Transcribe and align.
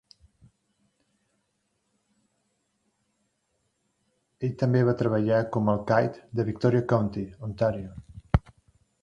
Ell 4.49 4.57
també 4.63 4.83
va 4.89 4.97
treballar 5.03 5.43
com 5.57 5.71
a 5.71 5.77
alcaid 5.79 6.19
de 6.41 6.49
Victoria 6.51 6.83
County, 6.95 7.27
Ontario. 7.51 7.95